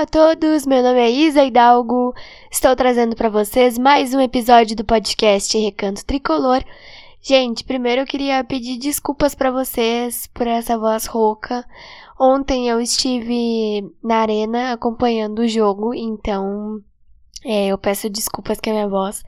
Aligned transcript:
Olá 0.00 0.04
a 0.04 0.34
todos, 0.34 0.64
meu 0.64 0.82
nome 0.82 0.98
é 0.98 1.10
Isa 1.10 1.44
Hidalgo. 1.44 2.14
Estou 2.50 2.74
trazendo 2.74 3.14
para 3.14 3.28
vocês 3.28 3.76
mais 3.76 4.14
um 4.14 4.20
episódio 4.20 4.74
do 4.74 4.82
podcast 4.82 5.58
Recanto 5.58 6.06
Tricolor. 6.06 6.64
Gente, 7.20 7.62
primeiro 7.62 8.00
eu 8.00 8.06
queria 8.06 8.42
pedir 8.42 8.78
desculpas 8.78 9.34
para 9.34 9.50
vocês 9.50 10.26
por 10.28 10.46
essa 10.46 10.78
voz 10.78 11.04
rouca. 11.04 11.66
Ontem 12.18 12.66
eu 12.66 12.80
estive 12.80 13.92
na 14.02 14.20
arena 14.22 14.72
acompanhando 14.72 15.40
o 15.40 15.48
jogo, 15.48 15.92
então 15.92 16.80
é, 17.44 17.66
eu 17.66 17.76
peço 17.76 18.08
desculpas 18.08 18.58
que 18.58 18.70
a 18.70 18.72
minha 18.72 18.88
voz 18.88 19.22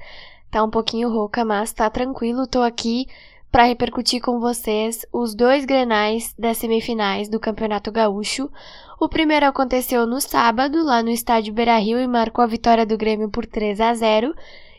tá 0.50 0.64
um 0.64 0.70
pouquinho 0.70 1.12
rouca, 1.12 1.44
mas 1.44 1.70
tá 1.74 1.90
tranquilo, 1.90 2.46
tô 2.46 2.62
aqui 2.62 3.06
para 3.52 3.64
repercutir 3.64 4.22
com 4.22 4.40
vocês 4.40 5.04
os 5.12 5.34
dois 5.34 5.66
grenais 5.66 6.34
das 6.38 6.56
semifinais 6.56 7.28
do 7.28 7.38
Campeonato 7.38 7.92
Gaúcho. 7.92 8.50
O 8.98 9.10
primeiro 9.10 9.44
aconteceu 9.44 10.06
no 10.06 10.22
sábado, 10.22 10.82
lá 10.82 11.02
no 11.02 11.10
estádio 11.10 11.52
Beira-Rio, 11.52 12.00
e 12.00 12.06
marcou 12.06 12.42
a 12.42 12.46
vitória 12.46 12.86
do 12.86 12.96
Grêmio 12.96 13.28
por 13.28 13.44
3 13.44 13.78
a 13.82 13.92
0. 13.92 14.34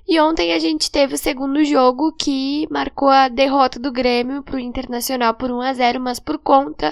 E 0.08 0.20
ontem 0.20 0.54
a 0.54 0.60
gente 0.60 0.90
teve 0.90 1.14
o 1.14 1.18
segundo 1.18 1.64
jogo 1.64 2.12
que 2.14 2.68
marcou 2.72 3.10
a 3.10 3.28
derrota 3.28 3.80
do 3.80 3.92
Grêmio 3.92 4.42
para 4.42 4.56
o 4.56 4.60
Internacional 4.60 5.36
por 5.36 5.52
1 5.52 5.62
a 5.62 5.74
0, 5.74 6.00
mas 6.00 6.20
por 6.20 6.40
conta 6.40 6.92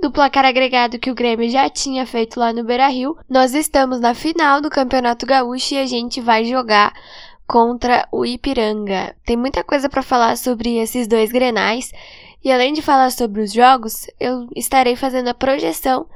do 0.00 0.10
placar 0.10 0.44
agregado 0.44 0.98
que 0.98 1.10
o 1.10 1.14
Grêmio 1.14 1.48
já 1.48 1.68
tinha 1.68 2.04
feito 2.06 2.40
lá 2.40 2.52
no 2.52 2.64
Beira-Rio, 2.64 3.16
nós 3.28 3.54
estamos 3.54 4.00
na 4.00 4.14
final 4.14 4.60
do 4.60 4.68
Campeonato 4.68 5.26
Gaúcho 5.26 5.74
e 5.74 5.78
a 5.78 5.86
gente 5.86 6.20
vai 6.20 6.44
jogar 6.44 6.92
contra 7.50 8.06
o 8.12 8.24
Ipiranga. 8.24 9.12
Tem 9.26 9.36
muita 9.36 9.64
coisa 9.64 9.88
para 9.88 10.04
falar 10.04 10.36
sobre 10.36 10.76
esses 10.78 11.08
dois 11.08 11.32
grenais. 11.32 11.90
E 12.44 12.52
além 12.52 12.72
de 12.72 12.80
falar 12.80 13.10
sobre 13.10 13.42
os 13.42 13.52
jogos, 13.52 14.06
eu 14.20 14.46
estarei 14.54 14.94
fazendo 14.94 15.26
a 15.26 15.34
projeção 15.34 16.06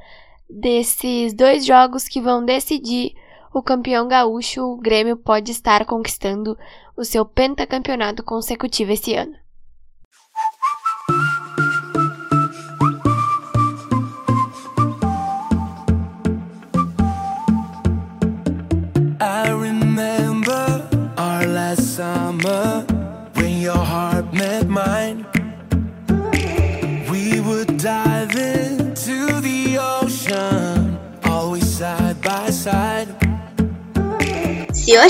desses 0.49 1.33
dois 1.33 1.65
jogos 1.65 2.07
que 2.07 2.21
vão 2.21 2.45
decidir 2.45 3.15
o 3.53 3.61
campeão 3.61 4.07
gaúcho. 4.07 4.61
O 4.61 4.77
Grêmio 4.77 5.17
pode 5.17 5.51
estar 5.51 5.83
conquistando 5.83 6.57
o 6.95 7.03
seu 7.03 7.25
pentacampeonato 7.25 8.23
consecutivo 8.23 8.93
esse 8.93 9.13
ano. 9.13 9.35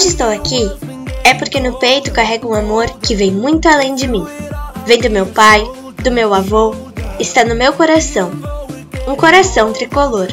Hoje 0.05 0.11
estou 0.11 0.29
aqui, 0.29 0.71
é 1.23 1.33
porque 1.33 1.59
no 1.59 1.79
peito 1.79 2.11
carrego 2.11 2.49
um 2.49 2.53
amor 2.53 2.87
que 3.01 3.15
vem 3.15 3.31
muito 3.31 3.67
além 3.67 3.95
de 3.95 4.07
mim. 4.07 4.23
Vem 4.85 5.01
do 5.01 5.09
meu 5.09 5.25
pai, 5.25 5.67
do 6.03 6.11
meu 6.11 6.31
avô, 6.31 6.75
está 7.19 7.43
no 7.43 7.55
meu 7.55 7.73
coração. 7.73 8.31
Um 9.07 9.15
coração 9.15 9.73
tricolor. 9.73 10.27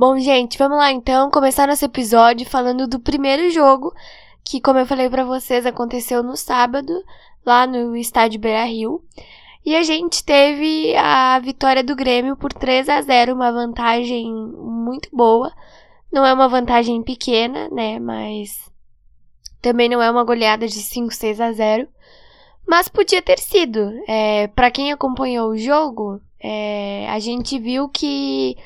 Bom, 0.00 0.18
gente, 0.18 0.56
vamos 0.56 0.78
lá 0.78 0.90
então 0.90 1.30
começar 1.30 1.68
nosso 1.68 1.84
episódio 1.84 2.48
falando 2.48 2.88
do 2.88 2.98
primeiro 2.98 3.50
jogo, 3.50 3.92
que, 4.42 4.58
como 4.58 4.78
eu 4.78 4.86
falei 4.86 5.10
para 5.10 5.26
vocês, 5.26 5.66
aconteceu 5.66 6.22
no 6.22 6.38
sábado, 6.38 7.04
lá 7.44 7.66
no 7.66 7.94
estádio 7.94 8.40
Beira 8.40 8.64
Rio. 8.64 9.04
E 9.62 9.76
a 9.76 9.82
gente 9.82 10.24
teve 10.24 10.96
a 10.96 11.38
vitória 11.40 11.84
do 11.84 11.94
Grêmio 11.94 12.34
por 12.34 12.50
3 12.50 12.88
a 12.88 13.02
0, 13.02 13.34
uma 13.34 13.52
vantagem 13.52 14.32
muito 14.32 15.10
boa. 15.12 15.52
Não 16.10 16.24
é 16.24 16.32
uma 16.32 16.48
vantagem 16.48 17.02
pequena, 17.02 17.68
né? 17.68 17.98
Mas 17.98 18.72
também 19.60 19.86
não 19.86 20.00
é 20.00 20.10
uma 20.10 20.24
goleada 20.24 20.66
de 20.66 20.80
5, 20.80 21.12
6 21.12 21.42
a 21.42 21.52
0. 21.52 21.86
Mas 22.66 22.88
podia 22.88 23.20
ter 23.20 23.38
sido. 23.38 23.92
É, 24.08 24.46
para 24.46 24.70
quem 24.70 24.92
acompanhou 24.92 25.50
o 25.50 25.58
jogo, 25.58 26.22
é, 26.42 27.06
a 27.10 27.18
gente 27.18 27.58
viu 27.58 27.86
que 27.86 28.56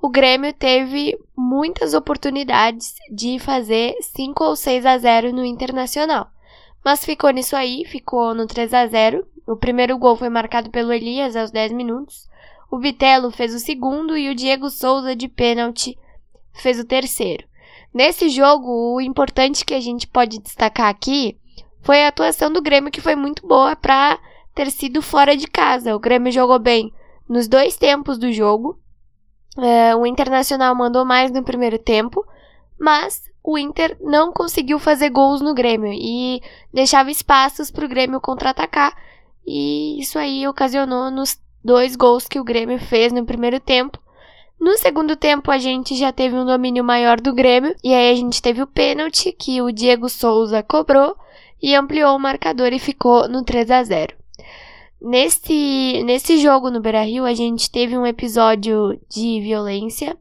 o 0.00 0.08
Grêmio 0.08 0.52
teve 0.52 1.18
muitas 1.36 1.92
oportunidades 1.92 2.94
de 3.10 3.38
fazer 3.40 3.96
5 4.00 4.44
ou 4.44 4.54
6 4.54 4.86
a 4.86 4.96
0 4.96 5.32
no 5.32 5.44
Internacional. 5.44 6.28
Mas 6.84 7.04
ficou 7.04 7.30
nisso 7.30 7.56
aí, 7.56 7.84
ficou 7.84 8.32
no 8.32 8.46
3 8.46 8.72
a 8.74 8.86
0. 8.86 9.26
O 9.46 9.56
primeiro 9.56 9.98
gol 9.98 10.14
foi 10.14 10.28
marcado 10.28 10.70
pelo 10.70 10.92
Elias 10.92 11.34
aos 11.34 11.50
10 11.50 11.72
minutos. 11.72 12.28
O 12.70 12.78
Bitelo 12.78 13.30
fez 13.30 13.52
o 13.52 13.58
segundo 13.58 14.16
e 14.16 14.30
o 14.30 14.34
Diego 14.34 14.70
Souza 14.70 15.16
de 15.16 15.26
pênalti 15.26 15.98
fez 16.52 16.78
o 16.78 16.84
terceiro. 16.84 17.46
Nesse 17.92 18.28
jogo, 18.28 18.94
o 18.94 19.00
importante 19.00 19.64
que 19.64 19.74
a 19.74 19.80
gente 19.80 20.06
pode 20.06 20.38
destacar 20.38 20.88
aqui 20.88 21.36
foi 21.80 22.04
a 22.04 22.08
atuação 22.08 22.52
do 22.52 22.62
Grêmio, 22.62 22.92
que 22.92 23.00
foi 23.00 23.16
muito 23.16 23.46
boa 23.46 23.74
para 23.74 24.18
ter 24.54 24.70
sido 24.70 25.02
fora 25.02 25.36
de 25.36 25.46
casa. 25.48 25.96
O 25.96 25.98
Grêmio 25.98 26.30
jogou 26.30 26.58
bem 26.58 26.92
nos 27.28 27.48
dois 27.48 27.76
tempos 27.76 28.18
do 28.18 28.30
jogo, 28.30 28.78
é, 29.58 29.94
o 29.94 30.06
Internacional 30.06 30.74
mandou 30.74 31.04
mais 31.04 31.30
no 31.30 31.42
primeiro 31.42 31.78
tempo, 31.78 32.26
mas 32.78 33.22
o 33.42 33.56
Inter 33.56 33.96
não 34.00 34.32
conseguiu 34.32 34.78
fazer 34.78 35.10
gols 35.10 35.40
no 35.40 35.54
Grêmio 35.54 35.92
e 35.92 36.42
deixava 36.72 37.10
espaços 37.10 37.70
para 37.70 37.84
o 37.84 37.88
Grêmio 37.88 38.20
contra-atacar. 38.20 38.94
E 39.46 39.98
isso 40.00 40.18
aí 40.18 40.46
ocasionou 40.46 41.10
nos 41.10 41.38
dois 41.64 41.96
gols 41.96 42.28
que 42.28 42.38
o 42.38 42.44
Grêmio 42.44 42.78
fez 42.78 43.12
no 43.12 43.24
primeiro 43.24 43.58
tempo. 43.58 43.98
No 44.60 44.76
segundo 44.76 45.14
tempo, 45.14 45.50
a 45.50 45.58
gente 45.58 45.94
já 45.94 46.12
teve 46.12 46.36
um 46.36 46.44
domínio 46.44 46.82
maior 46.82 47.20
do 47.20 47.32
Grêmio, 47.32 47.74
e 47.82 47.94
aí 47.94 48.10
a 48.10 48.14
gente 48.14 48.42
teve 48.42 48.60
o 48.60 48.66
pênalti 48.66 49.32
que 49.32 49.62
o 49.62 49.70
Diego 49.70 50.08
Souza 50.08 50.62
cobrou 50.62 51.16
e 51.62 51.74
ampliou 51.74 52.16
o 52.16 52.20
marcador 52.20 52.72
e 52.72 52.78
ficou 52.78 53.28
no 53.28 53.44
3 53.44 53.70
a 53.70 53.82
0. 53.82 54.16
Nesse, 55.00 56.02
nesse 56.04 56.38
jogo 56.38 56.70
no 56.70 56.80
Beira 56.80 57.02
Rio, 57.02 57.24
a 57.24 57.32
gente 57.32 57.70
teve 57.70 57.96
um 57.96 58.06
episódio 58.06 59.00
de 59.08 59.40
violência. 59.40 60.16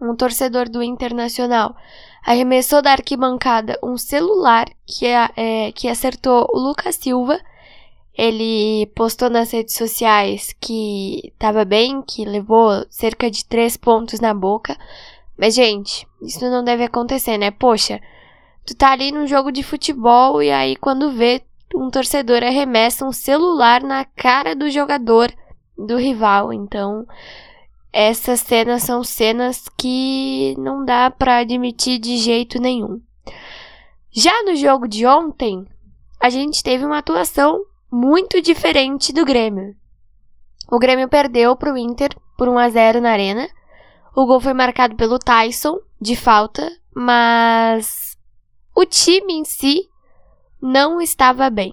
Um 0.00 0.16
torcedor 0.16 0.68
do 0.68 0.82
Internacional 0.82 1.76
arremessou 2.24 2.80
da 2.80 2.92
arquibancada 2.92 3.78
um 3.82 3.98
celular 3.98 4.66
que, 4.86 5.06
é, 5.06 5.72
que 5.72 5.88
acertou 5.88 6.48
o 6.50 6.58
Lucas 6.58 6.96
Silva. 6.96 7.38
Ele 8.16 8.86
postou 8.94 9.28
nas 9.28 9.50
redes 9.50 9.74
sociais 9.74 10.54
que 10.58 11.30
estava 11.32 11.64
bem, 11.64 12.02
que 12.02 12.24
levou 12.24 12.84
cerca 12.88 13.30
de 13.30 13.44
três 13.44 13.76
pontos 13.76 14.18
na 14.20 14.32
boca. 14.32 14.76
Mas, 15.36 15.54
gente, 15.54 16.06
isso 16.22 16.40
não 16.50 16.64
deve 16.64 16.84
acontecer, 16.84 17.38
né? 17.38 17.50
Poxa, 17.50 18.00
tu 18.66 18.74
tá 18.74 18.92
ali 18.92 19.12
num 19.12 19.26
jogo 19.26 19.52
de 19.52 19.62
futebol 19.62 20.42
e 20.42 20.50
aí 20.50 20.76
quando 20.76 21.12
vê, 21.12 21.42
um 21.74 21.90
torcedor 21.90 22.42
arremessa 22.42 23.04
um 23.04 23.12
celular 23.12 23.82
na 23.82 24.04
cara 24.04 24.54
do 24.54 24.70
jogador 24.70 25.32
do 25.76 25.96
rival. 25.96 26.52
Então, 26.52 27.06
essas 27.92 28.40
cenas 28.40 28.82
são 28.82 29.02
cenas 29.02 29.68
que 29.76 30.54
não 30.58 30.84
dá 30.84 31.10
para 31.10 31.38
admitir 31.38 31.98
de 31.98 32.16
jeito 32.16 32.60
nenhum. 32.60 33.00
Já 34.12 34.42
no 34.42 34.56
jogo 34.56 34.88
de 34.88 35.06
ontem, 35.06 35.66
a 36.20 36.28
gente 36.28 36.62
teve 36.62 36.84
uma 36.84 36.98
atuação 36.98 37.64
muito 37.90 38.40
diferente 38.42 39.12
do 39.12 39.24
Grêmio. 39.24 39.74
O 40.70 40.78
Grêmio 40.78 41.08
perdeu 41.08 41.56
para 41.56 41.72
o 41.72 41.78
Inter 41.78 42.10
por 42.36 42.48
1 42.48 42.58
a 42.58 42.68
0 42.68 43.00
na 43.00 43.10
Arena. 43.10 43.48
O 44.14 44.26
gol 44.26 44.40
foi 44.40 44.52
marcado 44.52 44.94
pelo 44.96 45.18
Tyson, 45.18 45.78
de 46.00 46.14
falta, 46.14 46.70
mas 46.94 48.16
o 48.74 48.84
time 48.84 49.34
em 49.34 49.44
si 49.44 49.88
não 50.60 51.00
estava 51.00 51.48
bem. 51.50 51.72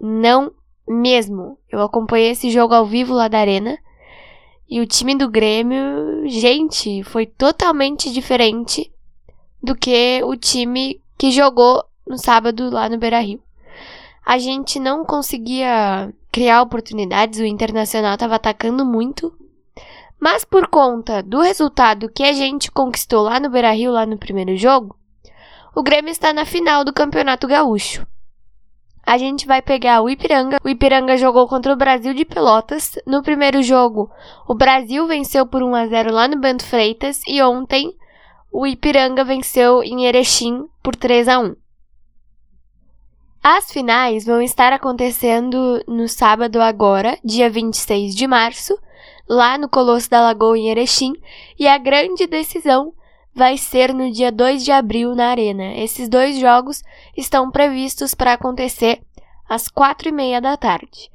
Não 0.00 0.52
mesmo. 0.86 1.58
Eu 1.70 1.82
acompanhei 1.82 2.30
esse 2.30 2.50
jogo 2.50 2.74
ao 2.74 2.86
vivo 2.86 3.14
lá 3.14 3.28
da 3.28 3.38
Arena. 3.38 3.78
E 4.68 4.80
o 4.80 4.86
time 4.86 5.14
do 5.14 5.30
Grêmio, 5.30 6.28
gente, 6.28 7.02
foi 7.04 7.26
totalmente 7.26 8.12
diferente 8.12 8.92
do 9.62 9.74
que 9.74 10.20
o 10.24 10.36
time 10.36 11.00
que 11.16 11.30
jogou 11.30 11.84
no 12.06 12.18
sábado 12.18 12.70
lá 12.70 12.88
no 12.88 12.98
Beira 12.98 13.20
Rio. 13.20 13.40
A 14.24 14.36
gente 14.38 14.78
não 14.78 15.06
conseguia 15.06 16.12
criar 16.30 16.60
oportunidades, 16.60 17.40
o 17.40 17.44
Internacional 17.44 18.14
estava 18.14 18.34
atacando 18.34 18.84
muito. 18.84 19.32
Mas 20.20 20.44
por 20.44 20.66
conta 20.66 21.22
do 21.22 21.40
resultado 21.40 22.10
que 22.10 22.22
a 22.22 22.32
gente 22.32 22.70
conquistou 22.70 23.22
lá 23.22 23.40
no 23.40 23.48
Beira 23.48 23.72
Rio, 23.72 23.92
lá 23.92 24.04
no 24.04 24.18
primeiro 24.18 24.54
jogo, 24.56 24.97
o 25.74 25.82
Grêmio 25.82 26.10
está 26.10 26.32
na 26.32 26.44
final 26.44 26.84
do 26.84 26.92
Campeonato 26.92 27.46
Gaúcho. 27.46 28.06
A 29.04 29.16
gente 29.16 29.46
vai 29.46 29.62
pegar 29.62 30.02
o 30.02 30.10
Ipiranga. 30.10 30.58
O 30.62 30.68
Ipiranga 30.68 31.16
jogou 31.16 31.48
contra 31.48 31.72
o 31.72 31.76
Brasil 31.76 32.12
de 32.12 32.26
Pelotas. 32.26 32.92
No 33.06 33.22
primeiro 33.22 33.62
jogo, 33.62 34.10
o 34.46 34.54
Brasil 34.54 35.06
venceu 35.06 35.46
por 35.46 35.62
1 35.62 35.74
a 35.74 35.86
0 35.86 36.12
lá 36.12 36.28
no 36.28 36.38
Bento 36.38 36.64
Freitas 36.64 37.22
e 37.26 37.40
ontem 37.42 37.96
o 38.52 38.66
Ipiranga 38.66 39.24
venceu 39.24 39.82
em 39.82 40.04
Erechim 40.04 40.66
por 40.82 40.94
3 40.94 41.28
a 41.28 41.38
1. 41.38 41.56
As 43.42 43.72
finais 43.72 44.26
vão 44.26 44.42
estar 44.42 44.74
acontecendo 44.74 45.82
no 45.88 46.06
sábado 46.06 46.60
agora, 46.60 47.18
dia 47.24 47.48
26 47.48 48.14
de 48.14 48.26
março, 48.26 48.78
lá 49.26 49.56
no 49.56 49.70
Colosso 49.70 50.10
da 50.10 50.20
Lagoa 50.20 50.58
em 50.58 50.68
Erechim, 50.68 51.14
e 51.58 51.66
a 51.66 51.78
grande 51.78 52.26
decisão 52.26 52.92
vai 53.38 53.56
ser 53.56 53.94
no 53.94 54.10
dia 54.10 54.32
2 54.32 54.64
de 54.64 54.72
abril 54.72 55.14
na 55.14 55.28
Arena. 55.28 55.72
Esses 55.76 56.08
dois 56.08 56.38
jogos 56.38 56.82
estão 57.16 57.52
previstos 57.52 58.12
para 58.12 58.32
acontecer 58.32 59.00
às 59.48 59.68
quatro 59.68 60.08
e 60.08 60.12
meia 60.12 60.40
da 60.40 60.56
tarde. 60.56 61.08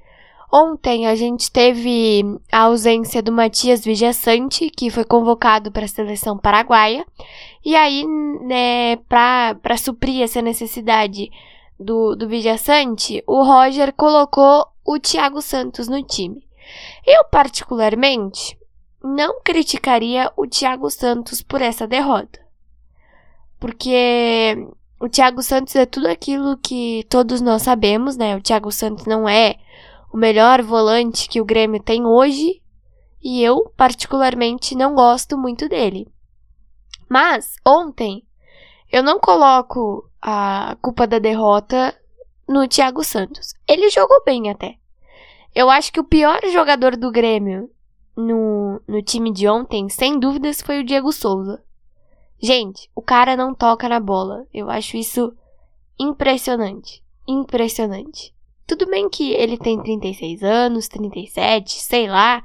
Ontem 0.51 1.07
a 1.07 1.15
gente 1.15 1.51
teve 1.51 2.23
a 2.51 2.61
ausência 2.61 3.21
do 3.21 3.31
Matias 3.31 3.83
Vijaçante, 3.83 4.69
que 4.69 4.89
foi 4.89 5.03
convocado 5.03 5.69
para 5.69 5.83
a 5.83 5.87
seleção 5.87 6.37
paraguaia, 6.37 7.05
e 7.65 7.75
aí, 7.75 8.05
né, 8.41 8.95
para 9.09 9.77
suprir 9.77 10.21
essa 10.21 10.41
necessidade 10.41 11.29
do, 11.77 12.15
do 12.15 12.29
Vijaçante, 12.29 13.21
o 13.27 13.43
Roger 13.43 13.91
colocou 13.93 14.65
o 14.85 14.97
Thiago 14.97 15.41
Santos 15.41 15.89
no 15.89 16.01
time. 16.03 16.45
Eu, 17.05 17.25
particularmente, 17.25 18.57
não 19.03 19.41
criticaria 19.41 20.31
o 20.37 20.47
Thiago 20.47 20.89
Santos 20.89 21.41
por 21.41 21.61
essa 21.61 21.85
derrota. 21.85 22.39
Porque 23.59 24.55
o 24.99 25.09
Thiago 25.09 25.43
Santos 25.43 25.75
é 25.75 25.85
tudo 25.85 26.07
aquilo 26.07 26.57
que 26.57 27.05
todos 27.09 27.41
nós 27.41 27.63
sabemos, 27.63 28.15
né? 28.15 28.35
O 28.35 28.41
Thiago 28.41 28.71
Santos 28.71 29.05
não 29.05 29.27
é 29.27 29.57
o 30.11 30.17
melhor 30.17 30.61
volante 30.61 31.27
que 31.27 31.41
o 31.41 31.45
Grêmio 31.45 31.81
tem 31.81 32.05
hoje. 32.05 32.61
E 33.21 33.41
eu, 33.43 33.71
particularmente, 33.75 34.75
não 34.75 34.95
gosto 34.95 35.37
muito 35.37 35.67
dele. 35.67 36.07
Mas, 37.09 37.55
ontem, 37.65 38.25
eu 38.91 39.03
não 39.03 39.19
coloco 39.19 40.09
a 40.21 40.77
culpa 40.81 41.05
da 41.05 41.19
derrota 41.19 41.97
no 42.47 42.67
Thiago 42.67 43.03
Santos. 43.03 43.53
Ele 43.67 43.89
jogou 43.89 44.23
bem 44.23 44.49
até. 44.49 44.75
Eu 45.55 45.69
acho 45.69 45.91
que 45.91 45.99
o 45.99 46.05
pior 46.05 46.39
jogador 46.51 46.97
do 46.97 47.11
Grêmio 47.11 47.69
no, 48.15 48.81
no 48.87 49.01
time 49.01 49.31
de 49.31 49.47
ontem, 49.47 49.89
sem 49.89 50.19
dúvidas, 50.19 50.61
foi 50.61 50.79
o 50.79 50.83
Diego 50.83 51.11
Souza. 51.11 51.63
Gente, 52.41 52.89
o 52.93 53.01
cara 53.01 53.37
não 53.37 53.53
toca 53.53 53.87
na 53.87 53.99
bola. 53.99 54.45
Eu 54.53 54.69
acho 54.69 54.97
isso 54.97 55.33
impressionante. 55.97 57.01
Impressionante. 57.27 58.33
Tudo 58.67 58.85
bem 58.85 59.09
que 59.09 59.31
ele 59.31 59.57
tem 59.57 59.81
36 59.81 60.43
anos, 60.43 60.87
37, 60.87 61.79
sei 61.79 62.07
lá. 62.07 62.43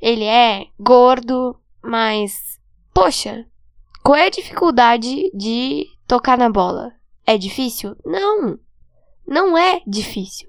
Ele 0.00 0.24
é 0.24 0.66
gordo, 0.78 1.56
mas. 1.82 2.60
Poxa, 2.94 3.46
qual 4.02 4.16
é 4.16 4.26
a 4.26 4.30
dificuldade 4.30 5.30
de 5.34 5.86
tocar 6.06 6.38
na 6.38 6.50
bola? 6.50 6.92
É 7.26 7.38
difícil? 7.38 7.96
Não. 8.04 8.58
Não 9.26 9.56
é 9.56 9.80
difícil. 9.86 10.48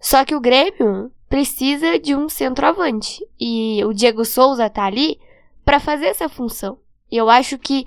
Só 0.00 0.24
que 0.24 0.34
o 0.34 0.40
Grêmio 0.40 1.10
precisa 1.28 1.98
de 1.98 2.14
um 2.14 2.28
centroavante. 2.28 3.26
E 3.38 3.82
o 3.84 3.92
Diego 3.92 4.24
Souza 4.24 4.68
tá 4.70 4.84
ali 4.84 5.20
para 5.64 5.78
fazer 5.78 6.06
essa 6.06 6.28
função. 6.28 6.78
E 7.10 7.16
eu 7.16 7.28
acho 7.28 7.58
que 7.58 7.86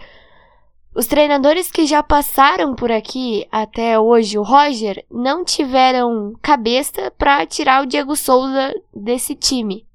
os 0.94 1.08
treinadores 1.08 1.72
que 1.72 1.86
já 1.86 2.04
passaram 2.04 2.76
por 2.76 2.92
aqui 2.92 3.48
até 3.52 3.98
hoje, 3.98 4.38
o 4.38 4.44
Roger, 4.44 5.06
não 5.10 5.46
tiveram 5.46 6.34
cabeça 6.42 7.10
para 7.18 7.46
tirar 7.46 7.82
o 7.82 7.86
Diego 7.86 8.16
Souza 8.16 8.74
desse 8.94 9.34
time. 9.34 9.88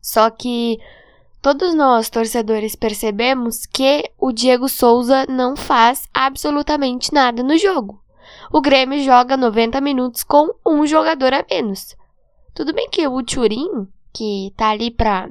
Só 0.00 0.30
que 0.30 0.78
todos 1.42 1.74
nós, 1.74 2.08
torcedores, 2.08 2.74
percebemos 2.74 3.66
que 3.66 4.10
o 4.18 4.32
Diego 4.32 4.68
Souza 4.68 5.26
não 5.28 5.54
faz 5.54 6.08
absolutamente 6.14 7.12
nada 7.12 7.42
no 7.42 7.58
jogo. 7.58 8.02
O 8.50 8.62
Grêmio 8.62 9.02
joga 9.04 9.36
90 9.36 9.78
minutos 9.80 10.24
com 10.24 10.54
um 10.66 10.86
jogador 10.86 11.34
a 11.34 11.44
menos. 11.50 11.94
Tudo 12.58 12.72
bem 12.72 12.90
que 12.90 13.06
o 13.06 13.22
Turin, 13.22 13.86
que 14.12 14.52
tá 14.56 14.70
ali 14.70 14.90
pra, 14.90 15.30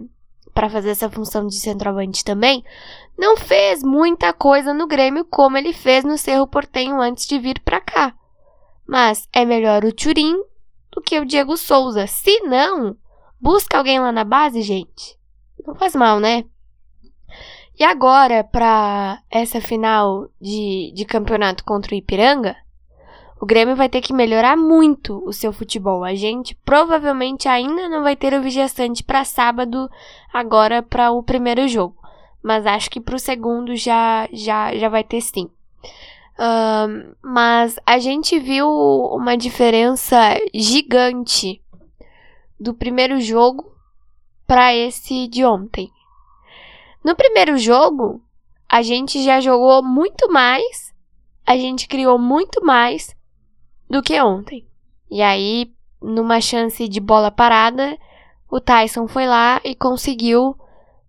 pra 0.53 0.69
fazer 0.69 0.91
essa 0.91 1.09
função 1.09 1.45
de 1.45 1.59
centroavante 1.59 2.24
também, 2.24 2.63
não 3.18 3.35
fez 3.35 3.83
muita 3.83 4.31
coisa 4.31 4.74
no 4.74 4.88
Grêmio 4.88 5.25
como 5.25 5.57
ele 5.57 5.74
fez 5.74 6.06
no 6.06 6.18
Cerro 6.18 6.47
Portenho 6.47 7.01
antes 7.01 7.27
de 7.27 7.38
vir 7.38 7.59
pra 7.59 7.81
cá. 7.81 8.15
Mas 8.88 9.27
é 9.33 9.44
melhor 9.44 9.83
o 9.83 9.91
Turin 9.91 10.41
do 10.89 11.01
que 11.01 11.19
o 11.19 11.25
Diego 11.25 11.57
Souza. 11.57 12.07
Se 12.07 12.39
não, 12.44 12.95
busca 13.41 13.77
alguém 13.77 14.00
lá 14.00 14.13
na 14.13 14.24
base, 14.24 14.62
gente. 14.62 15.19
Não 15.65 15.75
faz 15.75 15.94
mal, 15.95 16.21
né? 16.21 16.45
E 17.77 17.83
agora, 17.83 18.41
para 18.41 19.21
essa 19.29 19.59
final 19.59 20.29
de, 20.39 20.94
de 20.95 21.03
campeonato 21.03 21.65
contra 21.65 21.94
o 21.94 21.97
Ipiranga, 21.97 22.56
o 23.39 23.45
Grêmio 23.45 23.75
vai 23.75 23.88
ter 23.88 24.01
que 24.01 24.13
melhorar 24.13 24.57
muito 24.57 25.24
o 25.25 25.31
seu 25.31 25.54
futebol. 25.54 26.04
A 26.04 26.16
gente 26.16 26.56
provavelmente 26.66 27.48
ainda 27.48 27.88
não 27.88 28.04
vai 28.04 28.16
ter 28.16 28.34
o 28.34 28.42
Vigiastante 28.42 29.04
para 29.04 29.24
sábado, 29.24 29.89
agora 30.34 30.81
para 30.81 31.12
o 31.12 31.22
primeiro 31.22 31.68
jogo. 31.68 31.95
Mas 32.42 32.66
acho 32.66 32.89
que 32.89 33.00
para 33.00 33.16
o 33.16 33.19
segundo 33.19 33.75
já, 33.75 34.28
já, 34.31 34.75
já 34.75 34.89
vai 34.89 35.04
ter 35.04 35.22
sim. 35.22 35.50
Mas 37.22 37.79
a 37.86 38.00
gente 38.00 38.39
viu 38.39 38.67
uma 38.70 39.36
diferença 39.36 40.17
gigante 40.53 41.62
do 42.60 42.74
primeiro 42.74 43.20
jogo 43.20 43.72
para 44.48 44.74
esse 44.74 45.27
de 45.27 45.44
ontem. 45.44 45.91
No 47.03 47.15
primeiro 47.15 47.58
jogo, 47.58 48.22
a 48.70 48.82
gente 48.82 49.24
já 49.24 49.39
jogou 49.39 49.84
muito 49.84 50.32
mais, 50.32 50.94
a 51.46 51.56
gente 51.56 51.88
criou 51.88 52.17
muito 52.17 52.63
mais 52.63 53.16
do 53.89 54.01
que 54.01 54.20
ontem. 54.22 54.65
E 55.10 55.22
aí, 55.22 55.72
numa 56.01 56.41
chance 56.41 56.88
de 56.88 57.00
bola 57.00 57.32
parada, 57.32 57.98
o 58.50 58.60
Tyson 58.60 59.08
foi 59.08 59.25
lá 59.25 59.60
e 59.63 59.75
conseguiu 59.75 60.58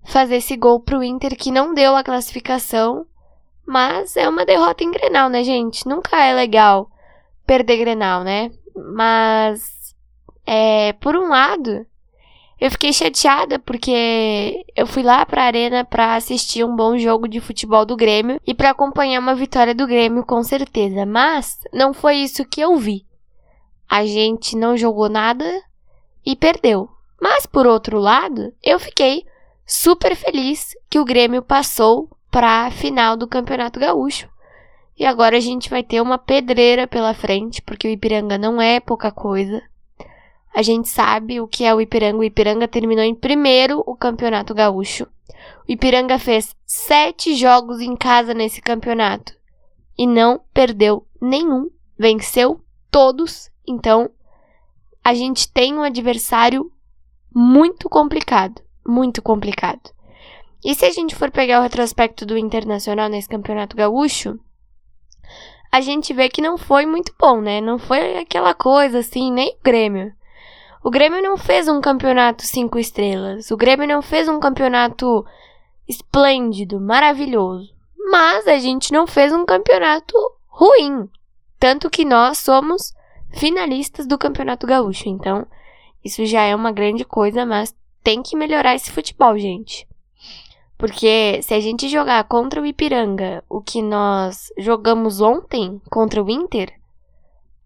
fazer 0.05 0.37
esse 0.37 0.57
gol 0.57 0.81
pro 0.81 1.03
Inter 1.03 1.37
que 1.37 1.51
não 1.51 1.75
deu 1.75 1.95
a 1.95 2.03
classificação, 2.03 3.07
mas 3.67 4.17
é 4.17 4.29
uma 4.29 4.47
derrota 4.47 4.83
em 4.83 4.91
Grenal, 4.91 5.29
né, 5.29 5.45
gente? 5.45 5.87
Nunca 5.87 6.17
é 6.25 6.33
legal 6.33 6.91
perder 7.47 7.79
Grenal, 7.79 8.25
né? 8.25 8.51
Mas 8.95 9.95
é, 10.47 10.95
por 10.95 11.15
um 11.17 11.29
lado, 11.29 11.87
eu 12.61 12.71
fiquei 12.71 12.93
chateada 12.93 13.59
porque 13.59 14.65
eu 14.77 14.87
fui 14.87 15.03
lá 15.03 15.25
pra 15.25 15.45
arena 15.45 15.85
para 15.85 16.17
assistir 16.17 16.65
um 16.65 16.75
bom 16.75 16.99
jogo 16.99 17.29
de 17.29 17.41
futebol 17.41 17.85
do 17.85 17.97
Grêmio 17.97 18.41
e 18.47 18.55
para 18.55 18.71
acompanhar 18.71 19.21
uma 19.21 19.35
vitória 19.35 19.75
do 19.75 19.87
Grêmio 19.87 20.25
com 20.25 20.43
certeza, 20.43 21.07
mas 21.07 21.59
não 21.73 21.95
foi 21.95 22.17
isso 22.17 22.45
que 22.45 22.61
eu 22.61 22.77
vi. 22.77 23.07
A 23.89 24.05
gente 24.05 24.57
não 24.57 24.77
jogou 24.77 25.09
nada 25.09 25.45
e 26.27 26.35
perdeu. 26.35 26.89
Mas 27.21 27.47
por 27.47 27.67
outro 27.67 27.99
lado, 27.99 28.53
eu 28.63 28.79
fiquei 28.79 29.25
super 29.67 30.15
feliz 30.15 30.75
que 30.91 30.99
o 30.99 31.05
Grêmio 31.05 31.43
passou 31.43 32.09
para 32.31 32.67
a 32.67 32.71
final 32.71 33.17
do 33.17 33.27
Campeonato 33.27 33.81
Gaúcho. 33.81 34.29
E 34.99 35.07
agora 35.07 35.37
a 35.37 35.41
gente 35.41 35.71
vai 35.71 35.83
ter 35.83 36.01
uma 36.01 36.19
pedreira 36.19 36.87
pela 36.87 37.15
frente, 37.15 37.63
porque 37.63 37.87
o 37.87 37.91
Ipiranga 37.91 38.37
não 38.37 38.61
é 38.61 38.81
pouca 38.81 39.13
coisa. 39.13 39.63
A 40.55 40.63
gente 40.63 40.89
sabe 40.89 41.41
o 41.41 41.47
que 41.47 41.65
é 41.65 41.75
o 41.75 41.81
Ipiranga. 41.81 42.19
O 42.19 42.25
Ipiranga 42.25 42.67
terminou 42.67 43.05
em 43.05 43.15
primeiro 43.15 43.83
o 43.87 43.95
campeonato 43.95 44.55
gaúcho. 44.55 45.07
O 45.69 45.73
Ipiranga 45.73 46.19
fez 46.19 46.57
sete 46.67 47.35
jogos 47.35 47.81
em 47.81 47.95
casa 47.97 48.35
nesse 48.35 48.61
campeonato 48.61 49.35
e 49.97 50.07
não 50.07 50.41
perdeu 50.53 51.07
nenhum. 51.21 51.71
Venceu 51.99 52.61
todos. 52.91 53.51
Então, 53.67 54.11
a 55.05 55.15
gente 55.15 55.51
tem 55.53 55.75
um 55.75 55.83
adversário 55.83 56.71
muito 57.35 57.89
complicado. 57.89 58.63
Muito 58.87 59.21
complicado. 59.21 59.91
E 60.65 60.75
se 60.75 60.85
a 60.85 60.91
gente 60.91 61.15
for 61.15 61.31
pegar 61.31 61.61
o 61.61 61.63
retrospecto 61.63 62.27
do 62.27 62.37
Internacional 62.37 63.09
nesse 63.09 63.29
Campeonato 63.29 63.77
Gaúcho, 63.77 64.39
a 65.71 65.81
gente 65.81 66.13
vê 66.13 66.29
que 66.29 66.43
não 66.43 66.57
foi 66.57 66.87
muito 66.87 67.15
bom, 67.19 67.41
né? 67.41 67.61
Não 67.61 67.79
foi 67.79 68.17
aquela 68.17 68.55
coisa 68.55 68.99
assim, 68.99 69.31
nem 69.31 69.51
o 69.51 69.63
Grêmio. 69.63 70.13
O 70.83 70.91
Grêmio 70.91 71.23
não 71.23 71.37
fez 71.37 71.69
um 71.69 71.81
campeonato 71.81 72.45
cinco 72.45 72.79
estrelas. 72.79 73.51
O 73.51 73.57
Grêmio 73.57 73.87
não 73.87 74.01
fez 74.01 74.29
um 74.29 74.39
campeonato 74.39 75.25
esplêndido, 75.89 76.81
maravilhoso. 76.81 77.75
Mas 78.11 78.47
a 78.47 78.59
gente 78.59 78.93
não 78.93 79.07
fez 79.07 79.33
um 79.33 79.45
campeonato 79.45 80.15
ruim. 80.47 81.09
Tanto 81.59 81.91
que 81.91 82.05
nós 82.05 82.39
somos 82.39 82.95
finalistas 83.31 84.07
do 84.07 84.17
Campeonato 84.17 84.67
Gaúcho. 84.67 85.09
Então, 85.09 85.47
isso 86.05 86.25
já 86.25 86.43
é 86.43 86.55
uma 86.55 86.73
grande 86.73 87.05
coisa, 87.05 87.45
mas 87.45 87.75
tem 88.03 88.23
que 88.23 88.37
melhorar 88.37 88.75
esse 88.75 88.91
futebol, 88.91 89.37
gente. 89.37 89.87
Porque 90.79 91.43
se 91.43 91.53
a 91.55 91.61
gente 91.61 91.89
jogar 91.89 92.23
contra 92.25 92.63
o 92.63 92.67
Ipiranga 92.67 93.43
o 93.49 93.61
que 93.61 93.83
nós 93.83 94.53
jogamos 94.57 95.21
ontem 95.21 95.83
contra 95.91 96.23
o 96.23 96.31
Inter, 96.31 96.73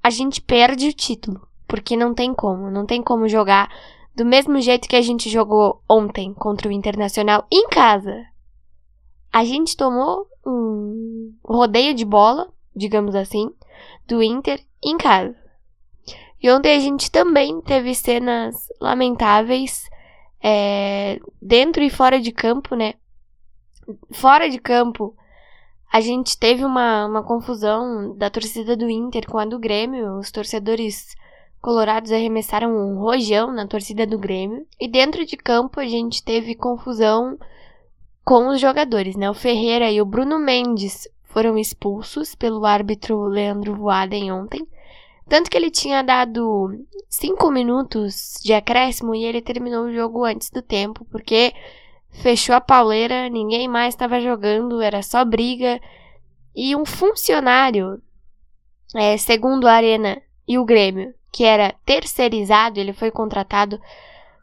a 0.03 0.09
gente 0.09 0.41
perde 0.41 0.89
o 0.89 0.93
título. 0.93 1.47
Porque 1.67 1.97
não 1.97 2.15
tem 2.15 2.35
como. 2.35 2.71
Não 2.71 2.87
tem 2.87 3.03
como 3.03 3.29
jogar 3.29 3.69
do 4.15 4.25
mesmo 4.25 4.61
jeito 4.61 4.89
que 4.89 4.97
a 4.97 5.03
gente 5.03 5.31
jogou 5.31 5.83
ontem 5.89 6.35
contra 6.35 6.69
o 6.69 6.73
Internacional 6.73 7.47
em 7.51 7.69
casa. 7.69 8.25
A 9.33 9.45
gente 9.45 9.77
tomou 9.77 10.27
um 10.47 11.35
rodeio 11.45 11.95
de 11.95 12.05
bola, 12.05 12.53
digamos 12.77 13.15
assim, 13.15 13.51
do 14.07 14.23
Inter 14.23 14.63
em 14.83 14.99
casa. 14.99 15.35
E 16.43 16.51
ontem 16.51 16.77
a 16.77 16.81
gente 16.81 17.11
também 17.11 17.61
teve 17.63 17.95
cenas 17.95 18.67
lamentáveis 18.81 19.89
é, 20.43 21.21
dentro 21.41 21.83
e 21.83 21.89
fora 21.89 22.21
de 22.21 22.33
campo, 22.33 22.75
né? 22.75 22.95
Fora 24.11 24.51
de 24.51 24.59
campo, 24.59 25.17
a 25.91 26.01
gente 26.01 26.37
teve 26.37 26.65
uma, 26.65 27.07
uma 27.07 27.23
confusão 27.23 28.17
da 28.17 28.29
torcida 28.29 28.77
do 28.77 28.91
Inter 28.91 29.27
com 29.31 29.39
a 29.39 29.45
do 29.45 29.59
Grêmio. 29.59 30.19
Os 30.19 30.33
torcedores 30.33 31.15
colorados 31.63 32.11
arremessaram 32.11 32.77
um 32.77 32.99
rojão 32.99 33.53
na 33.53 33.67
torcida 33.69 34.05
do 34.05 34.19
Grêmio. 34.19 34.67
E 34.81 34.89
dentro 34.89 35.25
de 35.25 35.37
campo, 35.37 35.79
a 35.79 35.87
gente 35.87 36.23
teve 36.23 36.57
confusão 36.57 37.39
com 38.25 38.49
os 38.49 38.61
jogadores, 38.61 39.15
né? 39.15 39.31
O 39.31 39.35
Ferreira 39.35 39.91
e 39.91 40.03
o 40.03 40.05
Bruno 40.05 40.41
Mendes 40.41 41.09
foram 41.27 41.57
expulsos 41.57 42.35
pelo 42.35 42.67
árbitro 42.67 43.23
Leandro 43.23 43.77
Voaden 43.77 44.33
ontem. 44.33 44.67
Tanto 45.29 45.49
que 45.49 45.57
ele 45.57 45.71
tinha 45.71 46.03
dado 46.03 46.85
cinco 47.09 47.49
minutos 47.51 48.35
de 48.43 48.53
acréscimo 48.53 49.15
e 49.15 49.25
ele 49.25 49.41
terminou 49.41 49.85
o 49.85 49.93
jogo 49.93 50.25
antes 50.25 50.51
do 50.51 50.61
tempo, 50.61 51.07
porque 51.11 51.55
fechou 52.11 52.57
a 52.57 52.61
pauleira, 52.61 53.29
ninguém 53.29 53.69
mais 53.69 53.95
estava 53.95 54.21
jogando, 54.21 54.83
era 54.83 55.01
só 55.01 55.25
briga. 55.25 55.81
E 56.55 56.75
um 56.75 56.85
funcionário, 56.85 58.03
é, 58.97 59.17
segundo 59.17 59.67
a 59.67 59.73
Arena 59.73 60.21
e 60.47 60.59
o 60.59 60.65
Grêmio, 60.65 61.15
que 61.33 61.45
era 61.45 61.75
terceirizado, 61.87 62.79
ele 62.79 62.93
foi 62.93 63.11
contratado 63.11 63.81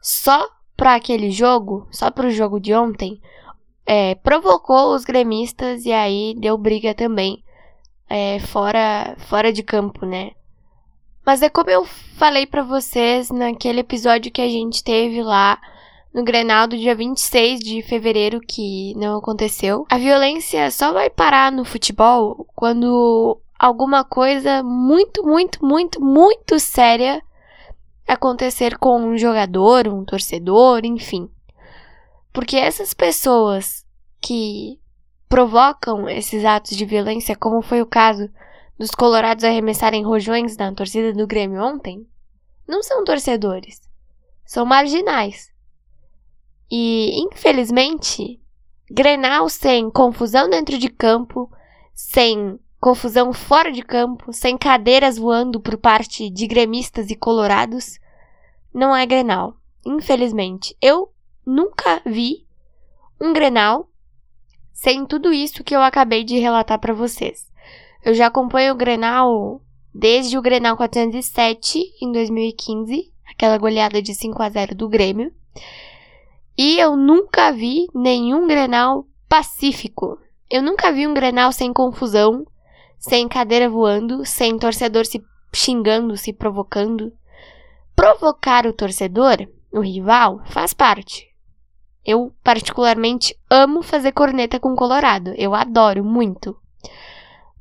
só 0.02 0.46
para 0.76 0.96
aquele 0.96 1.30
jogo, 1.30 1.86
só 1.90 2.10
para 2.10 2.26
o 2.26 2.30
jogo 2.30 2.58
de 2.58 2.74
ontem, 2.74 3.20
é, 3.86 4.14
provocou 4.16 4.94
os 4.94 5.04
gremistas 5.04 5.84
e 5.84 5.92
aí 5.92 6.34
deu 6.36 6.58
briga 6.58 6.94
também 6.94 7.42
é, 8.08 8.40
fora, 8.40 9.14
fora 9.28 9.52
de 9.52 9.62
campo, 9.62 10.04
né? 10.04 10.32
Mas 11.24 11.42
é 11.42 11.48
como 11.48 11.70
eu 11.70 11.84
falei 12.16 12.46
para 12.46 12.62
vocês 12.62 13.30
naquele 13.30 13.80
episódio 13.80 14.32
que 14.32 14.40
a 14.40 14.48
gente 14.48 14.82
teve 14.82 15.22
lá 15.22 15.60
no 16.12 16.24
Grenal 16.24 16.66
do 16.66 16.76
dia 16.76 16.94
26 16.94 17.60
de 17.60 17.82
fevereiro 17.82 18.40
que 18.40 18.94
não 18.96 19.18
aconteceu. 19.18 19.86
A 19.88 19.98
violência 19.98 20.70
só 20.70 20.92
vai 20.92 21.08
parar 21.08 21.52
no 21.52 21.64
futebol 21.64 22.46
quando 22.56 23.40
alguma 23.60 24.02
coisa 24.02 24.62
muito, 24.62 25.22
muito, 25.22 25.62
muito, 25.62 26.00
muito 26.00 26.58
séria 26.58 27.22
acontecer 28.08 28.78
com 28.78 28.98
um 29.02 29.18
jogador, 29.18 29.86
um 29.86 30.02
torcedor, 30.02 30.80
enfim. 30.82 31.30
Porque 32.32 32.56
essas 32.56 32.94
pessoas 32.94 33.84
que 34.18 34.80
provocam 35.28 36.08
esses 36.08 36.42
atos 36.42 36.74
de 36.74 36.86
violência, 36.86 37.36
como 37.36 37.60
foi 37.60 37.82
o 37.82 37.86
caso 37.86 38.30
dos 38.78 38.92
colorados 38.92 39.44
arremessarem 39.44 40.02
rojões 40.02 40.56
na 40.56 40.72
torcida 40.72 41.12
do 41.12 41.26
Grêmio 41.26 41.62
ontem, 41.62 42.08
não 42.66 42.82
são 42.82 43.04
torcedores. 43.04 43.78
São 44.42 44.64
marginais. 44.64 45.52
E, 46.70 47.22
infelizmente, 47.24 48.40
Grenal 48.90 49.50
sem 49.50 49.90
confusão 49.90 50.48
dentro 50.48 50.78
de 50.78 50.88
campo, 50.88 51.50
sem 51.92 52.58
confusão 52.80 53.32
fora 53.32 53.70
de 53.70 53.82
campo, 53.82 54.32
sem 54.32 54.56
cadeiras 54.56 55.18
voando 55.18 55.60
por 55.60 55.76
parte 55.76 56.30
de 56.30 56.46
gremistas 56.46 57.10
e 57.10 57.14
colorados, 57.14 58.00
não 58.72 58.96
é 58.96 59.04
Grenal. 59.04 59.54
Infelizmente, 59.84 60.74
eu 60.80 61.12
nunca 61.44 62.00
vi 62.06 62.46
um 63.20 63.32
Grenal 63.32 63.88
sem 64.72 65.04
tudo 65.04 65.30
isso 65.30 65.62
que 65.62 65.76
eu 65.76 65.82
acabei 65.82 66.24
de 66.24 66.38
relatar 66.38 66.78
para 66.78 66.94
vocês. 66.94 67.50
Eu 68.02 68.14
já 68.14 68.28
acompanho 68.28 68.72
o 68.72 68.76
Grenal 68.76 69.60
desde 69.92 70.38
o 70.38 70.42
Grenal 70.42 70.74
407 70.76 71.82
em 72.00 72.10
2015, 72.10 73.12
aquela 73.30 73.58
goleada 73.58 74.00
de 74.00 74.14
5 74.14 74.42
a 74.42 74.48
0 74.48 74.74
do 74.74 74.88
Grêmio. 74.88 75.30
E 76.56 76.78
eu 76.78 76.96
nunca 76.96 77.52
vi 77.52 77.88
nenhum 77.94 78.46
Grenal 78.46 79.06
pacífico. 79.28 80.18
Eu 80.48 80.62
nunca 80.62 80.90
vi 80.90 81.06
um 81.06 81.12
Grenal 81.12 81.52
sem 81.52 81.72
confusão, 81.72 82.46
sem 83.00 83.26
cadeira 83.26 83.68
voando, 83.68 84.26
sem 84.26 84.58
torcedor 84.58 85.06
se 85.06 85.24
xingando, 85.52 86.16
se 86.16 86.32
provocando. 86.34 87.12
Provocar 87.96 88.66
o 88.66 88.72
torcedor, 88.72 89.48
o 89.72 89.80
rival, 89.80 90.42
faz 90.44 90.74
parte. 90.74 91.26
Eu, 92.04 92.32
particularmente, 92.44 93.36
amo 93.50 93.82
fazer 93.82 94.12
corneta 94.12 94.60
com 94.60 94.76
Colorado. 94.76 95.32
Eu 95.36 95.54
adoro 95.54 96.04
muito. 96.04 96.56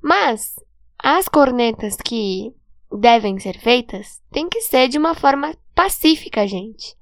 Mas 0.01 0.55
as 0.97 1.27
cornetas 1.27 1.95
que 1.95 2.53
devem 2.91 3.39
ser 3.39 3.57
feitas 3.57 4.21
têm 4.31 4.49
que 4.49 4.61
ser 4.61 4.87
de 4.89 4.97
uma 4.97 5.15
forma 5.15 5.55
pacífica, 5.73 6.45
gente. 6.45 6.97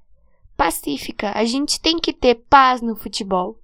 Pacífica. 0.55 1.31
A 1.35 1.43
gente 1.43 1.79
tem 1.79 1.99
que 1.99 2.13
ter 2.13 2.35
paz 2.49 2.81
no 2.81 2.95
futebol. 2.95 3.59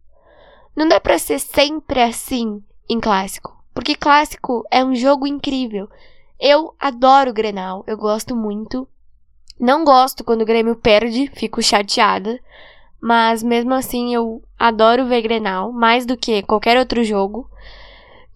Não 0.76 0.88
dá 0.88 1.00
para 1.00 1.20
ser 1.20 1.40
sempre 1.40 2.02
assim 2.02 2.64
em 2.90 3.00
clássico, 3.00 3.63
porque 3.74 3.96
clássico 3.96 4.66
é 4.72 4.84
um 4.84 4.96
jogo 4.96 5.26
incrível. 5.26 5.90
Eu 6.40 6.74
adoro 6.80 7.32
o 7.32 7.34
Grenal, 7.34 7.84
eu 7.88 7.98
gosto 7.98 8.36
muito. 8.36 8.88
Não 9.60 9.84
gosto 9.84 10.24
quando 10.24 10.42
o 10.42 10.46
Grêmio 10.46 10.76
perde, 10.76 11.32
fico 11.36 11.62
chateada, 11.62 12.40
mas 13.00 13.44
mesmo 13.44 13.74
assim 13.74 14.14
eu 14.14 14.42
adoro 14.58 15.06
ver 15.06 15.22
Grenal 15.22 15.72
mais 15.72 16.06
do 16.06 16.18
que 16.18 16.44
qualquer 16.44 16.78
outro 16.78 17.04
jogo. 17.04 17.50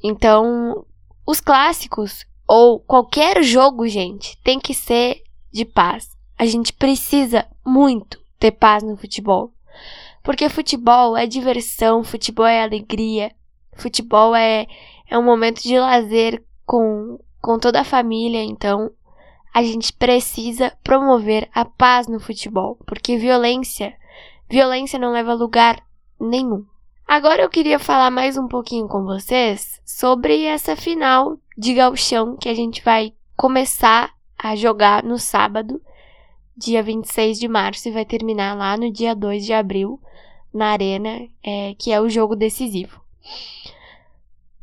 Então, 0.04 0.86
os 1.26 1.42
clássicos 1.42 2.26
ou 2.48 2.80
qualquer 2.80 3.44
jogo, 3.44 3.88
gente, 3.88 4.38
tem 4.44 4.60
que 4.60 4.74
ser 4.74 5.22
de 5.52 5.66
paz. 5.66 6.16
A 6.38 6.46
gente 6.46 6.72
precisa 6.72 7.46
muito 7.66 8.20
ter 8.40 8.52
paz 8.52 8.84
no 8.84 8.96
futebol. 8.96 9.52
Porque 10.24 10.50
futebol 10.50 11.18
é 11.18 11.26
diversão, 11.26 12.04
futebol 12.04 12.46
é 12.46 12.62
alegria, 12.62 13.32
futebol 13.76 14.36
é, 14.36 14.68
é 15.10 15.18
um 15.18 15.24
momento 15.24 15.62
de 15.62 15.78
lazer 15.80 16.44
com, 16.66 17.20
com 17.42 17.58
toda 17.58 17.82
a 17.82 17.86
família. 17.86 18.44
Então, 18.44 18.92
a 19.54 19.64
gente 19.64 19.92
precisa 19.94 20.72
promover 20.84 21.50
a 21.54 21.66
paz 21.66 22.08
no 22.08 22.20
futebol. 22.20 22.78
Porque 22.86 23.18
violência, 23.18 23.96
violência 24.50 25.00
não 25.00 25.12
leva 25.12 25.32
a 25.32 25.36
lugar 25.36 25.82
nenhum. 26.20 26.66
Agora 27.08 27.42
eu 27.42 27.50
queria 27.50 27.80
falar 27.80 28.12
mais 28.12 28.38
um 28.38 28.48
pouquinho 28.48 28.88
com 28.88 29.06
vocês 29.06 29.82
sobre 29.86 30.44
essa 30.44 30.76
final 30.76 31.38
de 31.58 31.74
gauchão 31.74 32.36
que 32.36 32.50
a 32.50 32.54
gente 32.54 32.84
vai 32.84 33.14
começar 33.36 34.12
a 34.38 34.56
jogar 34.56 35.04
no 35.04 35.18
sábado, 35.18 35.82
dia 36.56 36.84
26 36.84 37.40
de 37.40 37.48
março, 37.48 37.88
e 37.88 37.92
vai 37.92 38.04
terminar 38.04 38.58
lá 38.58 38.76
no 38.76 38.92
dia 38.92 39.16
2 39.16 39.46
de 39.46 39.54
abril, 39.54 40.00
na 40.54 40.72
Arena, 40.72 41.22
é, 41.42 41.74
que 41.80 41.92
é 41.92 42.02
o 42.02 42.10
jogo 42.10 42.36
decisivo. 42.36 43.00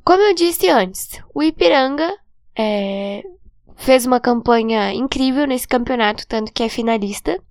Como 0.04 0.22
eu 0.22 0.34
disse 0.34 0.68
antes, 0.68 1.18
o 1.34 1.42
Ipiranga 1.42 2.14
é, 2.54 3.22
fez 3.76 4.04
uma 4.04 4.20
campanha 4.20 4.92
incrível 4.92 5.46
nesse 5.46 5.66
campeonato, 5.66 6.26
tanto 6.26 6.52
que 6.52 6.62
é 6.62 6.68
finalista, 6.68 7.42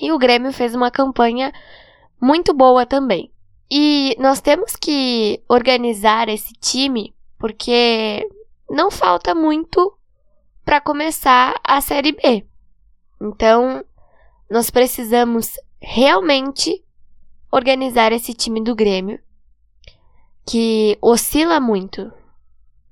e 0.00 0.10
o 0.10 0.18
Grêmio 0.18 0.52
fez 0.52 0.74
uma 0.74 0.90
campanha 0.90 1.52
muito 2.20 2.54
boa 2.54 2.86
também. 2.86 3.30
E 3.70 4.16
nós 4.18 4.40
temos 4.40 4.76
que 4.76 5.42
organizar 5.48 6.28
esse 6.28 6.52
time 6.54 7.14
porque 7.38 8.26
não 8.70 8.90
falta 8.90 9.34
muito 9.34 9.96
para 10.64 10.80
começar 10.80 11.54
a 11.62 11.80
Série 11.80 12.12
B. 12.12 12.46
Então, 13.20 13.84
nós 14.50 14.70
precisamos 14.70 15.52
realmente 15.80 16.82
organizar 17.52 18.12
esse 18.12 18.32
time 18.32 18.62
do 18.62 18.74
Grêmio, 18.74 19.20
que 20.46 20.98
oscila 21.00 21.58
muito. 21.60 22.12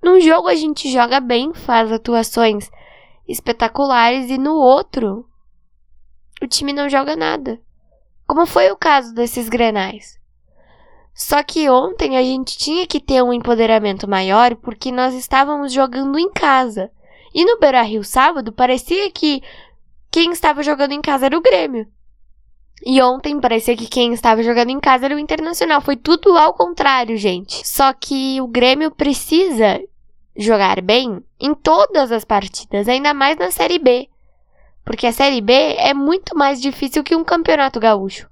Num 0.03 0.21
jogo 0.21 0.49
a 0.49 0.55
gente 0.55 0.91
joga 0.91 1.21
bem, 1.21 1.55
faz 1.55 1.93
atuações 1.93 2.71
espetaculares 3.29 4.31
e 4.31 4.39
no 4.39 4.55
outro 4.55 5.27
o 6.43 6.47
time 6.47 6.73
não 6.73 6.89
joga 6.89 7.15
nada. 7.15 7.61
Como 8.27 8.47
foi 8.47 8.71
o 8.71 8.77
caso 8.77 9.15
desses 9.15 9.49
Grenais. 9.49 10.21
Só 11.15 11.43
que 11.43 11.69
ontem 11.69 12.17
a 12.17 12.23
gente 12.23 12.57
tinha 12.57 12.87
que 12.87 12.99
ter 12.99 13.23
um 13.23 13.33
empoderamento 13.33 14.09
maior 14.09 14.57
porque 14.57 14.91
nós 14.91 15.15
estávamos 15.15 15.73
jogando 15.73 16.19
em 16.19 16.31
casa. 16.33 16.91
E 17.35 17.45
no 17.45 17.59
Beira 17.59 17.83
Rio 17.83 18.03
sábado 18.03 18.53
parecia 18.53 19.11
que 19.11 19.43
quem 20.11 20.33
estava 20.33 20.63
jogando 20.63 20.93
em 20.93 21.01
casa 21.01 21.27
era 21.27 21.37
o 21.37 21.43
Grêmio. 21.43 21.87
E 22.85 23.01
ontem 23.01 23.41
parecia 23.41 23.77
que 23.77 23.87
quem 23.87 24.13
estava 24.13 24.43
jogando 24.43 24.71
em 24.71 24.81
casa 24.81 25.05
era 25.05 25.15
o 25.15 25.19
Internacional. 25.19 25.81
Foi 25.81 25.97
tudo 25.97 26.37
ao 26.37 26.53
contrário, 26.53 27.17
gente. 27.17 27.67
Só 27.67 27.93
que 27.93 28.41
o 28.41 28.49
Grêmio 28.49 28.91
precisa 28.91 29.81
jogar 30.37 30.81
bem 30.81 31.23
em 31.39 31.55
todas 31.55 32.11
as 32.11 32.25
partidas, 32.25 32.89
ainda 32.89 33.15
mais 33.15 33.37
na 33.37 33.51
Série 33.51 33.79
B. 33.79 34.09
Porque 34.85 35.07
a 35.07 35.13
Série 35.13 35.41
B 35.41 35.53
é 35.53 35.95
muito 35.95 36.37
mais 36.37 36.61
difícil 36.61 37.05
que 37.05 37.15
um 37.15 37.23
campeonato 37.23 37.79
gaúcho. 37.79 38.29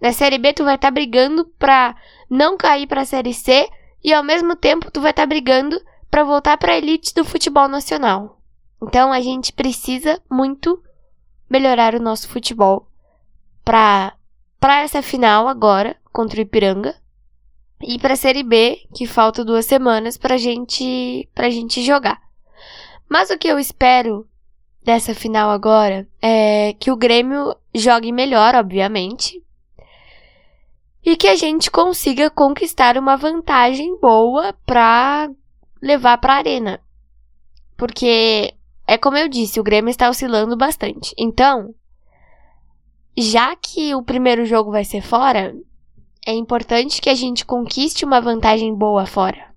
Na 0.00 0.12
Série 0.12 0.38
B 0.38 0.52
tu 0.52 0.64
vai 0.64 0.76
estar 0.76 0.88
tá 0.88 0.92
brigando 0.92 1.44
pra 1.58 1.96
não 2.28 2.56
cair 2.56 2.86
pra 2.86 3.04
Série 3.04 3.34
C 3.34 3.68
e 4.04 4.12
ao 4.12 4.22
mesmo 4.22 4.54
tempo 4.54 4.90
tu 4.90 5.00
vai 5.00 5.10
estar 5.10 5.22
tá 5.22 5.26
brigando 5.26 5.80
para 6.10 6.24
voltar 6.24 6.56
para 6.58 6.72
a 6.72 6.78
elite 6.78 7.12
do 7.12 7.24
futebol 7.24 7.68
nacional. 7.68 8.40
Então 8.82 9.12
a 9.12 9.20
gente 9.20 9.52
precisa 9.52 10.20
muito 10.30 10.82
melhorar 11.48 11.94
o 11.94 12.00
nosso 12.00 12.28
futebol 12.28 12.89
para 13.64 14.14
para 14.58 14.82
essa 14.82 15.00
final 15.00 15.48
agora 15.48 15.96
contra 16.12 16.38
o 16.38 16.42
Ipiranga 16.42 16.94
e 17.82 17.98
para 17.98 18.12
a 18.12 18.16
Série 18.16 18.42
B, 18.42 18.78
que 18.94 19.06
falta 19.06 19.44
duas 19.44 19.64
semanas 19.64 20.18
para 20.18 20.36
gente 20.36 21.28
pra 21.34 21.48
gente 21.48 21.82
jogar. 21.82 22.20
Mas 23.08 23.30
o 23.30 23.38
que 23.38 23.48
eu 23.48 23.58
espero 23.58 24.28
dessa 24.82 25.14
final 25.14 25.50
agora 25.50 26.06
é 26.20 26.74
que 26.78 26.90
o 26.90 26.96
Grêmio 26.96 27.56
jogue 27.74 28.12
melhor, 28.12 28.54
obviamente, 28.54 29.42
e 31.04 31.16
que 31.16 31.26
a 31.26 31.36
gente 31.36 31.70
consiga 31.70 32.28
conquistar 32.30 32.98
uma 32.98 33.16
vantagem 33.16 33.98
boa 33.98 34.52
para 34.66 35.30
levar 35.80 36.18
para 36.18 36.34
a 36.34 36.36
arena. 36.36 36.80
Porque 37.76 38.54
é 38.86 38.98
como 38.98 39.16
eu 39.16 39.28
disse, 39.28 39.58
o 39.58 39.64
Grêmio 39.64 39.90
está 39.90 40.10
oscilando 40.10 40.56
bastante. 40.56 41.14
Então, 41.16 41.74
já 43.16 43.54
que 43.56 43.94
o 43.94 44.02
primeiro 44.02 44.44
jogo 44.44 44.70
vai 44.70 44.84
ser 44.84 45.02
fora, 45.02 45.54
é 46.26 46.32
importante 46.32 47.00
que 47.00 47.10
a 47.10 47.14
gente 47.14 47.44
conquiste 47.44 48.04
uma 48.04 48.20
vantagem 48.20 48.74
boa 48.74 49.06
fora. 49.06 49.50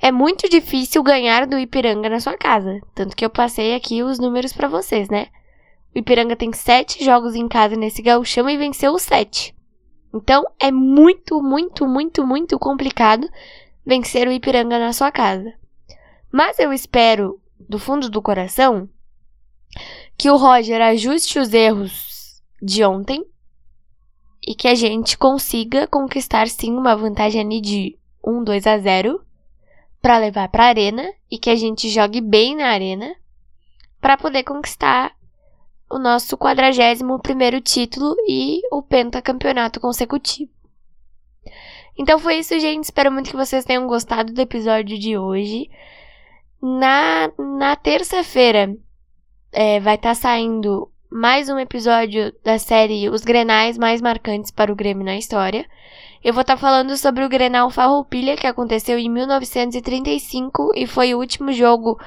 É 0.00 0.12
muito 0.12 0.48
difícil 0.48 1.02
ganhar 1.02 1.46
do 1.46 1.58
Ipiranga 1.58 2.08
na 2.08 2.20
sua 2.20 2.36
casa, 2.36 2.80
tanto 2.94 3.16
que 3.16 3.24
eu 3.24 3.30
passei 3.30 3.74
aqui 3.74 4.02
os 4.02 4.18
números 4.18 4.52
para 4.52 4.68
vocês, 4.68 5.08
né? 5.08 5.28
O 5.94 5.98
Ipiranga 5.98 6.36
tem 6.36 6.52
sete 6.52 7.04
jogos 7.04 7.34
em 7.34 7.48
casa 7.48 7.76
nesse 7.76 8.02
gauchão 8.02 8.48
e 8.48 8.56
venceu 8.56 8.92
os 8.92 9.02
sete. 9.02 9.54
Então 10.12 10.44
é 10.60 10.70
muito, 10.70 11.42
muito, 11.42 11.86
muito, 11.86 12.26
muito 12.26 12.58
complicado 12.58 13.28
vencer 13.84 14.28
o 14.28 14.32
Ipiranga 14.32 14.78
na 14.78 14.92
sua 14.92 15.10
casa. 15.10 15.52
Mas 16.30 16.58
eu 16.58 16.72
espero, 16.72 17.40
do 17.58 17.78
fundo 17.78 18.10
do 18.10 18.20
coração, 18.20 18.88
que 20.16 20.30
o 20.30 20.36
Roger 20.36 20.80
ajuste 20.80 21.38
os 21.38 21.52
erros 21.52 22.13
de 22.64 22.82
ontem 22.82 23.22
e 24.46 24.54
que 24.54 24.66
a 24.66 24.74
gente 24.74 25.18
consiga 25.18 25.86
conquistar 25.86 26.48
sim 26.48 26.72
uma 26.72 26.96
vantagem 26.96 27.42
ali 27.42 27.60
de 27.60 27.98
1, 28.24 28.42
2 28.42 28.66
a 28.66 28.78
0 28.78 29.24
para 30.00 30.18
levar 30.18 30.48
para 30.48 30.64
a 30.64 30.68
arena 30.68 31.12
e 31.30 31.38
que 31.38 31.50
a 31.50 31.56
gente 31.56 31.88
jogue 31.90 32.20
bem 32.20 32.56
na 32.56 32.68
arena 32.68 33.14
para 34.00 34.16
poder 34.16 34.44
conquistar 34.44 35.14
o 35.90 35.98
nosso 35.98 36.36
41 36.36 37.18
primeiro 37.18 37.60
título 37.60 38.16
e 38.26 38.60
o 38.72 38.82
pentacampeonato 38.82 39.78
consecutivo. 39.78 40.50
Então 41.96 42.18
foi 42.18 42.38
isso, 42.38 42.58
gente. 42.58 42.84
Espero 42.84 43.12
muito 43.12 43.30
que 43.30 43.36
vocês 43.36 43.64
tenham 43.64 43.86
gostado 43.86 44.32
do 44.32 44.40
episódio 44.40 44.98
de 44.98 45.16
hoje. 45.16 45.70
Na, 46.60 47.30
na 47.38 47.76
terça-feira 47.76 48.74
é, 49.52 49.78
vai 49.80 49.94
estar 49.94 50.10
tá 50.10 50.14
saindo 50.14 50.90
mais 51.16 51.48
um 51.48 51.60
episódio 51.60 52.34
da 52.42 52.58
série 52.58 53.08
Os 53.08 53.22
Grenais 53.22 53.78
Mais 53.78 54.00
Marcantes 54.00 54.50
para 54.50 54.72
o 54.72 54.74
Grêmio 54.74 55.04
na 55.04 55.16
História. 55.16 55.64
Eu 56.24 56.34
vou 56.34 56.40
estar 56.40 56.56
tá 56.56 56.60
falando 56.60 56.96
sobre 56.96 57.24
o 57.24 57.28
Grenal 57.28 57.70
Farroupilha, 57.70 58.36
que 58.36 58.48
aconteceu 58.48 58.98
em 58.98 59.08
1935 59.08 60.72
e 60.74 60.88
foi 60.88 61.14
o 61.14 61.18
último 61.20 61.52
jogo 61.52 62.00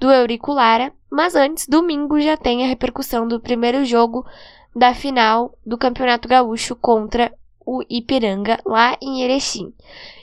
do 0.00 0.10
Euriculara. 0.10 0.92
Mas 1.08 1.36
antes, 1.36 1.68
domingo 1.68 2.20
já 2.20 2.36
tem 2.36 2.64
a 2.64 2.66
repercussão 2.66 3.28
do 3.28 3.38
primeiro 3.38 3.84
jogo 3.84 4.26
da 4.74 4.94
final 4.94 5.56
do 5.64 5.78
Campeonato 5.78 6.26
Gaúcho 6.26 6.74
contra 6.74 7.32
o 7.64 7.84
Ipiranga, 7.88 8.58
lá 8.66 8.96
em 9.00 9.22
Erechim. 9.22 9.72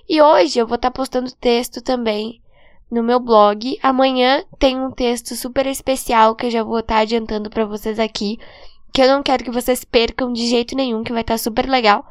E 0.10 0.22
hoje 0.22 0.60
eu 0.60 0.68
vou 0.68 0.76
estar 0.76 0.92
tá 0.92 0.94
postando 0.94 1.32
texto 1.32 1.82
também 1.82 2.42
no 2.90 3.04
meu 3.04 3.20
blog. 3.20 3.78
Amanhã 3.82 4.44
tem 4.58 4.80
um 4.80 4.92
texto 4.92 5.36
super 5.36 5.66
especial 5.68 6.36
que 6.36 6.46
eu 6.48 6.52
já 6.52 6.64
vou 6.64 6.80
estar 6.80 6.96
tá 6.96 7.02
adiantando 7.02 7.50
para 7.50 7.66
vocês 7.66 8.00
aqui, 8.00 8.40
que 8.94 9.02
eu 9.02 9.08
não 9.08 9.22
quero 9.22 9.44
que 9.44 9.52
vocês 9.52 9.84
percam 9.84 10.32
de 10.32 10.48
jeito 10.48 10.76
nenhum, 10.76 11.04
que 11.04 11.12
vai 11.12 11.22
estar 11.22 11.36
tá 11.36 11.38
super 11.38 11.68
legal, 11.68 12.06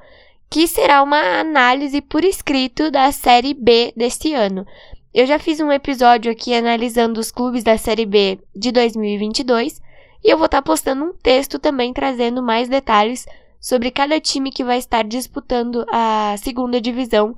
que 0.48 0.66
será 0.66 1.02
uma 1.02 1.40
análise 1.40 2.00
por 2.00 2.24
escrito 2.24 2.90
da 2.90 3.10
série 3.12 3.54
B 3.54 3.92
deste 3.96 4.32
ano. 4.32 4.66
Eu 5.12 5.26
já 5.26 5.38
fiz 5.38 5.60
um 5.60 5.72
episódio 5.72 6.30
aqui 6.30 6.54
analisando 6.54 7.18
os 7.18 7.30
clubes 7.30 7.64
da 7.64 7.78
série 7.78 8.04
B 8.04 8.38
de 8.54 8.70
2022 8.70 9.80
e 10.22 10.30
eu 10.30 10.36
vou 10.36 10.46
estar 10.46 10.58
tá 10.58 10.62
postando 10.62 11.04
um 11.04 11.12
texto 11.14 11.58
também 11.58 11.92
trazendo 11.92 12.42
mais 12.42 12.68
detalhes 12.68 13.26
sobre 13.58 13.90
cada 13.90 14.20
time 14.20 14.50
que 14.50 14.62
vai 14.62 14.78
estar 14.78 15.02
disputando 15.02 15.86
a 15.90 16.36
segunda 16.38 16.80
divisão 16.80 17.34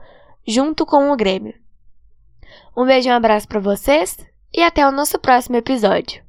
junto 0.46 0.84
com 0.84 1.12
o 1.12 1.16
Grêmio. 1.16 1.54
Um 2.78 2.84
beijo 2.84 3.08
e 3.08 3.12
um 3.12 3.16
abraço 3.16 3.48
para 3.48 3.58
vocês 3.58 4.16
e 4.54 4.62
até 4.62 4.86
o 4.86 4.92
nosso 4.92 5.18
próximo 5.18 5.56
episódio. 5.56 6.22